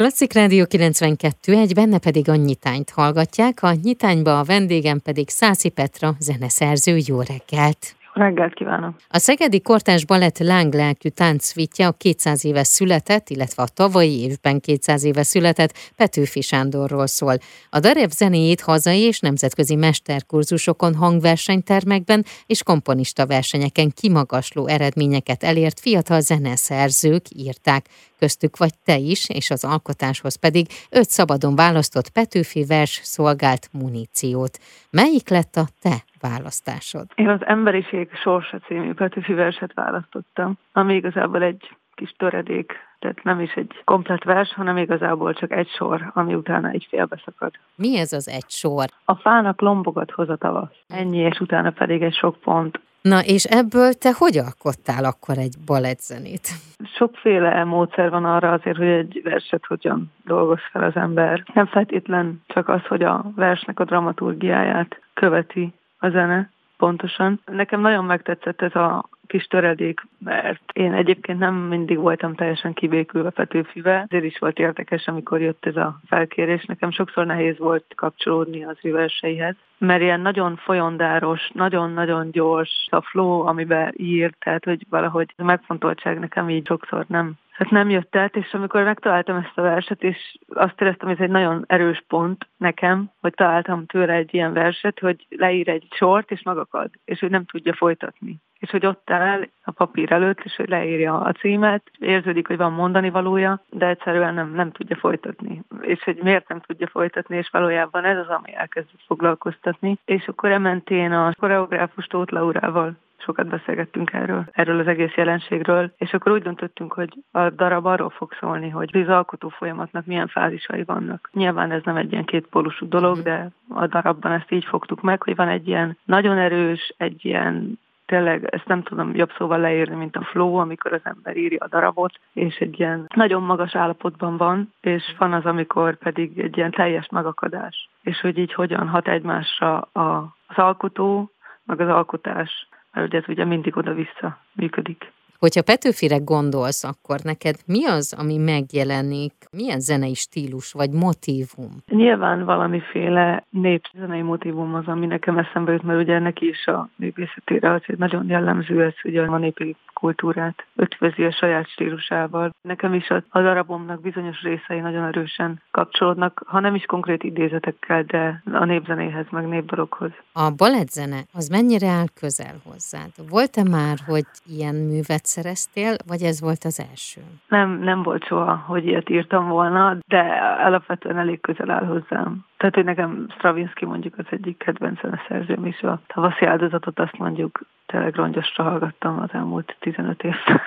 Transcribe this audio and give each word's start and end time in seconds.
Klasszik 0.00 0.32
Rádió 0.32 0.66
92, 0.66 1.56
egy 1.56 1.74
benne 1.74 1.98
pedig 1.98 2.28
a 2.28 2.34
nyitányt 2.34 2.90
hallgatják, 2.90 3.62
a 3.62 3.72
nyitányba 3.82 4.38
a 4.38 4.44
vendégem 4.44 5.00
pedig 5.00 5.28
Szászi 5.28 5.68
Petra, 5.68 6.16
zeneszerző, 6.18 6.98
jó 7.06 7.20
reggelt! 7.20 7.99
Reggelt 8.20 8.54
kívánok! 8.54 8.96
A 9.08 9.18
Szegedi 9.18 9.60
Kortás 9.60 10.04
Balett 10.04 10.38
lánglelkű 10.38 11.08
táncvitja 11.08 11.86
a 11.88 11.92
200 11.92 12.44
éves 12.44 12.66
született, 12.66 13.28
illetve 13.28 13.62
a 13.62 13.66
tavalyi 13.66 14.20
évben 14.20 14.60
200 14.60 15.04
éves 15.04 15.26
született 15.26 15.92
Petőfi 15.96 16.40
Sándorról 16.40 17.06
szól. 17.06 17.36
A 17.70 17.80
Darev 17.80 18.08
zenéjét 18.08 18.60
hazai 18.60 19.00
és 19.00 19.20
nemzetközi 19.20 19.74
mesterkurzusokon, 19.74 20.94
hangversenytermekben 20.94 22.24
és 22.46 22.62
komponista 22.62 23.26
versenyeken 23.26 23.90
kimagasló 23.90 24.66
eredményeket 24.66 25.42
elért 25.42 25.80
fiatal 25.80 26.20
zeneszerzők 26.20 27.24
írták. 27.36 27.86
Köztük 28.18 28.56
vagy 28.56 28.72
te 28.84 28.96
is, 28.96 29.28
és 29.28 29.50
az 29.50 29.64
alkotáshoz 29.64 30.34
pedig 30.34 30.66
öt 30.90 31.10
szabadon 31.10 31.54
választott 31.54 32.08
Petőfi 32.08 32.64
vers 32.64 33.00
szolgált 33.02 33.68
muníciót. 33.72 34.58
Melyik 34.90 35.28
lett 35.28 35.56
a 35.56 35.68
te 35.80 36.04
választásod? 36.20 37.06
Én 37.14 37.28
az 37.28 37.46
Emberiség 37.46 38.10
sorsa 38.14 38.58
című 38.58 38.92
Petőfi 38.92 39.32
verset 39.32 39.74
választottam, 39.74 40.58
ami 40.72 40.94
igazából 40.94 41.42
egy 41.42 41.76
kis 41.94 42.14
töredék, 42.16 42.72
tehát 42.98 43.22
nem 43.22 43.40
is 43.40 43.52
egy 43.52 43.82
komplet 43.84 44.24
vers, 44.24 44.54
hanem 44.54 44.76
igazából 44.76 45.34
csak 45.34 45.52
egy 45.52 45.68
sor, 45.68 46.10
ami 46.14 46.34
utána 46.34 46.68
egy 46.68 46.86
félbe 46.88 47.22
szakad. 47.24 47.52
Mi 47.74 47.98
ez 47.98 48.12
az 48.12 48.28
egy 48.28 48.48
sor? 48.48 48.84
A 49.04 49.14
fának 49.14 49.60
lombogat 49.60 50.10
hoz 50.10 50.28
a 50.28 50.36
tavasz. 50.36 50.76
Ennyi, 50.88 51.18
és 51.18 51.40
utána 51.40 51.70
pedig 51.70 52.02
egy 52.02 52.14
sok 52.14 52.36
pont. 52.36 52.80
Na, 53.02 53.20
és 53.24 53.44
ebből 53.44 53.92
te 53.92 54.12
hogy 54.18 54.38
alkottál 54.38 55.04
akkor 55.04 55.38
egy 55.38 55.54
balettzenét? 55.66 56.48
Sokféle 56.96 57.64
módszer 57.64 58.10
van 58.10 58.24
arra 58.24 58.52
azért, 58.52 58.76
hogy 58.76 58.86
egy 58.86 59.20
verset 59.24 59.64
hogyan 59.66 60.12
dolgoz 60.24 60.60
fel 60.72 60.82
az 60.82 60.96
ember. 60.96 61.42
Nem 61.54 61.66
feltétlen 61.66 62.42
csak 62.46 62.68
az, 62.68 62.86
hogy 62.88 63.02
a 63.02 63.24
versnek 63.36 63.80
a 63.80 63.84
dramaturgiáját 63.84 65.00
követi 65.14 65.72
a 66.00 66.08
zene 66.08 66.50
pontosan. 66.76 67.40
Nekem 67.46 67.80
nagyon 67.80 68.04
megtetszett 68.04 68.62
ez 68.62 68.74
a 68.74 69.08
kis 69.26 69.44
töredék, 69.44 70.00
mert 70.18 70.62
én 70.72 70.92
egyébként 70.92 71.38
nem 71.38 71.54
mindig 71.54 71.98
voltam 71.98 72.34
teljesen 72.34 72.72
kibékülve 72.72 73.30
Petőfivel, 73.30 74.06
ezért 74.08 74.24
is 74.24 74.38
volt 74.38 74.58
érdekes, 74.58 75.06
amikor 75.06 75.40
jött 75.40 75.66
ez 75.66 75.76
a 75.76 76.00
felkérés. 76.06 76.64
Nekem 76.64 76.90
sokszor 76.90 77.26
nehéz 77.26 77.58
volt 77.58 77.84
kapcsolódni 77.96 78.64
az 78.64 78.76
ő 78.82 78.92
verseihez, 78.92 79.54
mert 79.78 80.02
ilyen 80.02 80.20
nagyon 80.20 80.56
folyondáros, 80.56 81.50
nagyon-nagyon 81.54 82.30
gyors 82.30 82.86
a 82.90 83.00
flow, 83.00 83.46
amiben 83.46 83.94
ír, 83.96 84.34
tehát 84.38 84.64
hogy 84.64 84.86
valahogy 84.90 85.34
a 85.36 85.44
megfontoltság 85.44 86.18
nekem 86.18 86.50
így 86.50 86.66
sokszor 86.66 87.04
nem 87.08 87.32
hát 87.60 87.70
nem 87.70 87.90
jött 87.90 88.16
át, 88.16 88.36
és 88.36 88.52
amikor 88.52 88.82
megtaláltam 88.82 89.36
ezt 89.36 89.58
a 89.58 89.62
verset, 89.62 90.02
és 90.02 90.38
azt 90.48 90.80
éreztem, 90.80 91.08
hogy 91.08 91.16
ez 91.16 91.24
egy 91.24 91.30
nagyon 91.30 91.64
erős 91.66 92.04
pont 92.08 92.48
nekem, 92.56 93.10
hogy 93.20 93.34
találtam 93.34 93.86
tőle 93.86 94.12
egy 94.12 94.34
ilyen 94.34 94.52
verset, 94.52 94.98
hogy 94.98 95.26
leír 95.28 95.68
egy 95.68 95.86
sort, 95.90 96.30
és 96.30 96.42
magakad, 96.42 96.90
és 97.04 97.20
hogy 97.20 97.30
nem 97.30 97.44
tudja 97.44 97.74
folytatni. 97.74 98.36
És 98.58 98.70
hogy 98.70 98.86
ott 98.86 99.10
áll 99.10 99.48
a 99.64 99.70
papír 99.70 100.12
előtt, 100.12 100.40
és 100.44 100.56
hogy 100.56 100.68
leírja 100.68 101.20
a 101.20 101.32
címet, 101.32 101.82
érződik, 101.98 102.46
hogy 102.46 102.56
van 102.56 102.72
mondani 102.72 103.10
valója, 103.10 103.64
de 103.70 103.86
egyszerűen 103.86 104.34
nem, 104.34 104.52
nem 104.54 104.70
tudja 104.70 104.96
folytatni. 104.96 105.62
És 105.80 106.02
hogy 106.02 106.18
miért 106.22 106.48
nem 106.48 106.60
tudja 106.60 106.86
folytatni, 106.86 107.36
és 107.36 107.48
valójában 107.50 108.04
ez 108.04 108.18
az, 108.18 108.28
ami 108.28 108.54
elkezdett 108.54 109.02
foglalkoztatni. 109.06 109.98
És 110.04 110.28
akkor 110.28 110.50
ementén 110.50 111.12
a 111.12 111.34
koreográfus 111.38 112.06
Tóth 112.06 112.32
Laurával 112.32 112.96
sokat 113.22 113.46
beszélgettünk 113.46 114.12
erről, 114.12 114.44
erről 114.52 114.78
az 114.78 114.86
egész 114.86 115.14
jelenségről, 115.14 115.92
és 115.96 116.12
akkor 116.12 116.32
úgy 116.32 116.42
döntöttünk, 116.42 116.92
hogy 116.92 117.12
a 117.30 117.50
darab 117.50 117.86
arról 117.86 118.10
fog 118.10 118.32
szólni, 118.40 118.68
hogy 118.68 118.96
az 118.96 119.08
alkotó 119.08 119.48
folyamatnak 119.48 120.06
milyen 120.06 120.28
fázisai 120.28 120.84
vannak. 120.84 121.30
Nyilván 121.32 121.70
ez 121.70 121.82
nem 121.84 121.96
egy 121.96 122.12
ilyen 122.12 122.24
kétpólusú 122.24 122.88
dolog, 122.88 123.22
de 123.22 123.50
a 123.68 123.86
darabban 123.86 124.32
ezt 124.32 124.50
így 124.50 124.64
fogtuk 124.64 125.00
meg, 125.00 125.22
hogy 125.22 125.36
van 125.36 125.48
egy 125.48 125.68
ilyen 125.68 125.98
nagyon 126.04 126.38
erős, 126.38 126.94
egy 126.96 127.24
ilyen 127.24 127.78
tényleg 128.10 128.44
ezt 128.44 128.66
nem 128.66 128.82
tudom 128.82 129.14
jobb 129.14 129.30
szóval 129.36 129.58
leírni, 129.58 129.94
mint 129.94 130.16
a 130.16 130.24
flow, 130.24 130.54
amikor 130.54 130.92
az 130.92 131.00
ember 131.02 131.36
írja 131.36 131.58
a 131.60 131.68
darabot, 131.68 132.20
és 132.32 132.56
egy 132.56 132.80
ilyen 132.80 133.06
nagyon 133.14 133.42
magas 133.42 133.74
állapotban 133.74 134.36
van, 134.36 134.72
és 134.80 135.14
van 135.18 135.32
az, 135.32 135.44
amikor 135.44 135.96
pedig 135.96 136.38
egy 136.38 136.56
ilyen 136.56 136.70
teljes 136.70 137.08
megakadás. 137.10 137.88
És 138.02 138.20
hogy 138.20 138.38
így 138.38 138.52
hogyan 138.52 138.88
hat 138.88 139.08
egymásra 139.08 139.78
a, 139.80 140.34
az 140.46 140.56
alkotó, 140.56 141.30
meg 141.64 141.80
az 141.80 141.88
alkotás 141.88 142.68
mert 142.92 143.06
ugye 143.06 143.18
ez 143.18 143.28
ugye 143.28 143.44
mindig 143.44 143.76
oda-vissza 143.76 144.40
működik. 144.52 145.12
Hogyha 145.40 145.62
Petőfire 145.62 146.16
gondolsz, 146.16 146.84
akkor 146.84 147.18
neked 147.22 147.56
mi 147.66 147.86
az, 147.86 148.14
ami 148.18 148.36
megjelenik? 148.36 149.32
Milyen 149.50 149.80
zenei 149.80 150.14
stílus 150.14 150.72
vagy 150.72 150.90
motívum? 150.90 151.70
Nyilván 151.86 152.44
valamiféle 152.44 153.44
népzenei 153.50 154.22
motívum 154.22 154.74
az, 154.74 154.86
ami 154.86 155.06
nekem 155.06 155.38
eszembe 155.38 155.72
jut, 155.72 155.82
mert 155.82 156.00
ugye 156.00 156.18
neki 156.18 156.48
is 156.48 156.66
a 156.66 156.88
művészetére 156.96 157.72
az 157.72 157.82
egy 157.86 157.98
nagyon 157.98 158.28
jellemző 158.28 158.84
ez, 158.84 158.94
ugye 159.04 159.22
a 159.22 159.38
népi 159.38 159.76
kultúrát 160.00 160.64
ötvözi 160.76 161.24
a 161.24 161.32
saját 161.32 161.68
stílusával. 161.68 162.54
Nekem 162.62 162.94
is 162.94 163.08
a, 163.08 163.22
a 163.28 163.40
darabomnak 163.40 164.00
bizonyos 164.00 164.42
részei 164.42 164.80
nagyon 164.80 165.04
erősen 165.04 165.62
kapcsolódnak, 165.70 166.42
ha 166.46 166.60
nem 166.60 166.74
is 166.74 166.84
konkrét 166.84 167.22
idézetekkel, 167.22 168.02
de 168.02 168.42
a 168.52 168.64
népzenéhez, 168.64 169.26
meg 169.30 169.48
népdalokhoz. 169.48 170.10
A 170.32 170.50
balettzene 170.50 171.20
az 171.32 171.48
mennyire 171.48 171.88
áll 171.88 172.06
közel 172.20 172.60
hozzád? 172.64 173.10
Volt-e 173.28 173.62
már, 173.62 173.98
hogy 174.06 174.24
ilyen 174.46 174.74
művet 174.74 175.24
szereztél, 175.34 175.94
vagy 176.06 176.22
ez 176.22 176.40
volt 176.40 176.64
az 176.64 176.80
első? 176.90 177.20
Nem, 177.48 177.82
nem 177.82 178.02
volt 178.02 178.24
soha, 178.24 178.56
hogy 178.56 178.86
ilyet 178.86 179.10
írtam 179.10 179.48
volna, 179.48 179.96
de 180.06 180.20
alapvetően 180.64 181.18
elég 181.18 181.40
közel 181.40 181.70
áll 181.70 181.84
hozzám. 181.84 182.44
Tehát, 182.56 182.74
hogy 182.74 182.84
nekem 182.84 183.26
Stravinsky 183.36 183.84
mondjuk 183.84 184.18
az 184.18 184.24
egyik 184.30 184.58
kedvenc 184.58 185.00
szerzőm 185.28 185.66
is, 185.66 185.80
a 185.80 186.00
tavaszi 186.06 186.44
áldozatot 186.44 186.98
azt 186.98 187.18
mondjuk 187.18 187.60
tényleg 187.86 188.14
rongyosra 188.14 188.64
hallgattam 188.64 189.18
az 189.18 189.28
elmúlt 189.32 189.76
15 189.80 190.22
évben. 190.22 190.60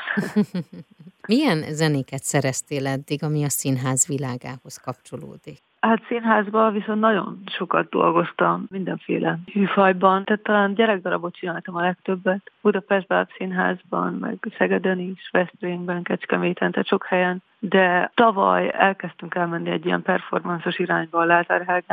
Milyen 1.28 1.64
zenéket 1.74 2.24
szereztél 2.24 2.88
eddig, 2.88 3.24
ami 3.24 3.44
a 3.44 3.50
színház 3.50 4.08
világához 4.08 4.78
kapcsolódik? 4.78 5.60
Hát 5.90 6.04
színházban 6.08 6.74
viszont 6.74 7.00
nagyon 7.00 7.44
sokat 7.46 7.90
dolgoztam 7.90 8.66
mindenféle 8.70 9.40
hűfajban, 9.52 10.24
tehát 10.24 10.44
talán 10.44 10.74
gyerekdarabot 10.74 11.36
csináltam 11.36 11.76
a 11.76 11.82
legtöbbet. 11.82 12.52
Budapestben, 12.62 13.28
Színházban, 13.38 14.14
meg 14.14 14.38
Szegeden 14.58 15.00
is, 15.00 15.30
Veszprémben, 15.32 16.04
Kecskeméten, 16.04 16.72
tehát 16.72 16.88
sok 16.88 17.06
helyen. 17.06 17.42
De 17.60 18.12
tavaly 18.14 18.72
elkezdtünk 18.78 19.36
elmenni 19.36 19.70
egy 19.70 19.86
ilyen 19.86 20.02
performanszos 20.02 20.80
irányba 20.80 21.20
a 21.20 21.26
Lázár 21.26 21.84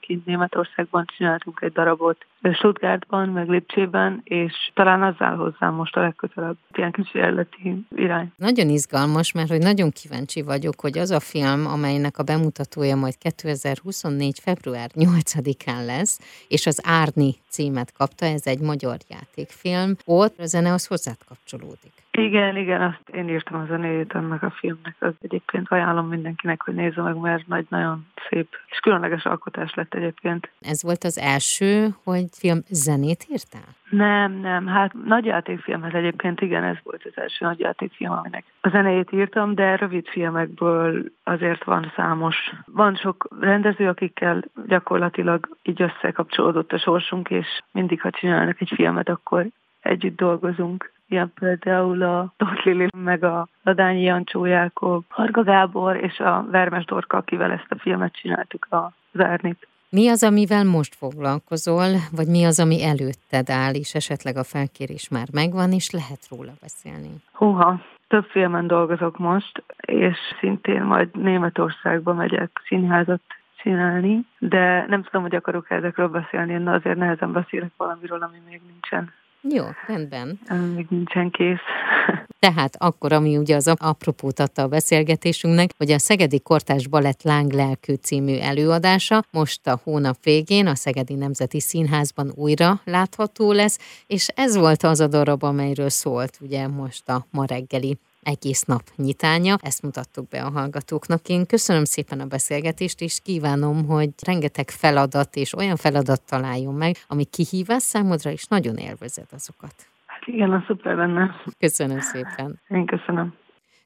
kint 0.00 0.26
Németországban 0.26 1.04
csináltunk 1.16 1.60
egy 1.60 1.72
darabot, 1.72 2.26
Stuttgartban, 2.52 3.28
meg 3.28 3.48
Lipcsében, 3.48 4.20
és 4.24 4.70
talán 4.74 5.02
azzal 5.02 5.36
hozzám 5.36 5.74
most 5.74 5.96
a 5.96 6.00
legközelebb. 6.00 6.56
Ilyen 6.72 6.90
kísérleti 6.90 7.84
irány. 7.96 8.32
Nagyon 8.36 8.68
izgalmas, 8.68 9.32
mert 9.32 9.48
hogy 9.48 9.58
nagyon 9.58 9.90
kíváncsi 9.90 10.42
vagyok, 10.42 10.80
hogy 10.80 10.98
az 10.98 11.10
a 11.10 11.20
film, 11.20 11.66
amelynek 11.66 12.18
a 12.18 12.22
bemutatója 12.22 12.96
majd 12.96 13.18
2024. 13.40 14.40
február 14.40 14.90
8-án 14.94 15.84
lesz, 15.84 16.18
és 16.48 16.66
az 16.66 16.78
Árni 16.82 17.36
címet 17.50 17.92
kapta, 17.92 18.26
ez 18.26 18.46
egy 18.46 18.60
magyar 18.60 18.98
játékfilm, 19.08 19.96
ott 20.04 20.38
a 20.38 20.46
zene 20.46 20.72
az 20.72 20.86
hozzád 20.86 21.24
kapcsolódik. 21.24 21.92
Igen, 22.24 22.56
igen, 22.56 22.82
azt 22.82 23.08
én 23.12 23.28
írtam 23.28 23.60
a 23.60 23.64
zenéjét 23.68 24.14
ennek 24.14 24.42
a 24.42 24.50
filmnek. 24.50 24.96
Az 24.98 25.12
egyébként 25.20 25.68
ajánlom 25.68 26.08
mindenkinek, 26.08 26.62
hogy 26.62 26.74
nézze 26.74 27.02
meg, 27.02 27.16
mert 27.16 27.46
nagy, 27.46 27.66
nagyon 27.68 28.06
szép 28.28 28.48
és 28.66 28.78
különleges 28.78 29.24
alkotás 29.24 29.74
lett 29.74 29.94
egyébként. 29.94 30.50
Ez 30.60 30.82
volt 30.82 31.04
az 31.04 31.18
első, 31.18 31.88
hogy 32.04 32.24
film 32.38 32.58
zenét 32.68 33.26
írtál? 33.30 33.78
Nem, 33.90 34.32
nem, 34.32 34.66
hát 34.66 34.92
nagyjátékfilmhez 35.04 35.94
egyébként 35.94 36.40
igen, 36.40 36.64
ez 36.64 36.76
volt 36.82 37.02
az 37.04 37.12
első 37.14 37.44
nagyjátékfilm, 37.44 38.12
aminek 38.12 38.44
a 38.60 38.68
zenéjét 38.68 39.12
írtam, 39.12 39.54
de 39.54 39.76
rövid 39.76 40.08
filmekből 40.08 41.04
azért 41.24 41.64
van 41.64 41.92
számos. 41.96 42.36
Van 42.66 42.94
sok 42.94 43.28
rendező, 43.40 43.88
akikkel 43.88 44.44
gyakorlatilag 44.66 45.56
így 45.62 45.82
összekapcsolódott 45.82 46.72
a 46.72 46.78
sorsunk, 46.78 47.30
és 47.30 47.46
mindig, 47.72 48.00
ha 48.00 48.10
csinálnak 48.10 48.60
egy 48.60 48.72
filmet, 48.74 49.08
akkor 49.08 49.46
együtt 49.80 50.16
dolgozunk 50.16 50.92
ilyen 51.10 51.32
például 51.34 52.02
a 52.02 52.32
Tóth 52.36 52.64
Lili, 52.64 52.88
meg 52.96 53.24
a 53.24 53.48
Ladányi 53.62 54.02
Jancsó 54.02 54.44
Jákob, 54.44 55.04
Harga 55.08 55.42
Gábor 55.42 55.96
és 55.96 56.18
a 56.18 56.46
Vermes 56.50 56.84
Dorka, 56.84 57.16
akivel 57.16 57.50
ezt 57.50 57.66
a 57.68 57.78
filmet 57.78 58.12
csináltuk 58.12 58.66
a 58.70 58.92
Zárnit. 59.12 59.68
Mi 59.90 60.08
az, 60.08 60.22
amivel 60.22 60.64
most 60.64 60.94
foglalkozol, 60.94 61.86
vagy 62.12 62.26
mi 62.26 62.44
az, 62.44 62.60
ami 62.60 62.84
előtted 62.84 63.50
áll, 63.50 63.74
és 63.74 63.94
esetleg 63.94 64.36
a 64.36 64.44
felkérés 64.44 65.08
már 65.08 65.26
megvan, 65.32 65.72
és 65.72 65.90
lehet 65.90 66.28
róla 66.30 66.52
beszélni? 66.60 67.10
Húha, 67.32 67.80
több 68.08 68.24
filmen 68.24 68.66
dolgozok 68.66 69.18
most, 69.18 69.62
és 69.80 70.16
szintén 70.40 70.82
majd 70.82 71.16
Németországba 71.16 72.14
megyek 72.14 72.50
színházat 72.66 73.20
csinálni, 73.62 74.26
de 74.38 74.86
nem 74.88 75.02
tudom, 75.02 75.22
hogy 75.22 75.34
akarok 75.34 75.70
ezekről 75.70 76.08
beszélni, 76.08 76.52
én 76.52 76.68
azért 76.68 76.96
nehezen 76.96 77.32
beszélek 77.32 77.72
valamiről, 77.76 78.22
ami 78.22 78.42
még 78.48 78.60
nincsen 78.66 79.12
Jó, 79.48 79.64
rendben. 79.86 80.40
Még 80.74 80.86
nincsen 80.90 81.30
kész. 81.30 81.58
Tehát 82.38 82.76
akkor, 82.78 83.12
ami 83.12 83.36
ugye 83.36 83.56
az 83.56 83.72
apropót 83.78 84.38
adta 84.38 84.62
a 84.62 84.68
beszélgetésünknek, 84.68 85.70
hogy 85.76 85.90
a 85.90 85.98
Szegedi 85.98 86.40
Kortás 86.40 86.86
Balett 86.86 87.22
Láng 87.22 87.52
Lelkű 87.52 87.94
című 87.94 88.36
előadása 88.36 89.24
most 89.30 89.66
a 89.66 89.80
hónap 89.84 90.16
végén 90.22 90.66
a 90.66 90.74
Szegedi 90.74 91.14
Nemzeti 91.14 91.60
Színházban 91.60 92.32
újra 92.34 92.80
látható 92.84 93.52
lesz, 93.52 94.04
és 94.06 94.28
ez 94.34 94.56
volt 94.56 94.82
az 94.82 95.00
a 95.00 95.06
darab, 95.06 95.42
amelyről 95.42 95.88
szólt 95.88 96.38
ugye 96.40 96.68
most 96.68 97.08
a 97.08 97.26
ma 97.30 97.44
reggeli 97.44 97.98
egész 98.22 98.62
nap 98.62 98.82
nyitánya. 98.96 99.56
Ezt 99.62 99.82
mutattuk 99.82 100.28
be 100.28 100.42
a 100.42 100.50
hallgatóknak. 100.50 101.28
Én 101.28 101.46
köszönöm 101.46 101.84
szépen 101.84 102.20
a 102.20 102.26
beszélgetést, 102.26 103.00
és 103.00 103.20
kívánom, 103.24 103.86
hogy 103.86 104.10
rengeteg 104.26 104.68
feladat 104.68 105.36
és 105.36 105.54
olyan 105.54 105.76
feladat 105.76 106.22
találjon 106.22 106.74
meg, 106.74 106.96
ami 107.08 107.24
kihívás 107.24 107.82
számodra, 107.82 108.30
és 108.30 108.46
nagyon 108.46 108.76
élvezed 108.76 109.26
azokat. 109.32 109.74
Hát 110.06 110.26
igen, 110.26 110.52
a 110.52 110.64
szuper 110.66 110.96
lenne. 110.96 111.42
Köszönöm 111.58 112.00
szépen. 112.00 112.60
Én 112.68 112.86
köszönöm. 112.86 113.34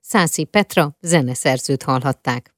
Szászi 0.01 0.45
Petra 0.45 0.91
zeneszerzőt 1.01 1.83
hallhatták. 1.83 2.54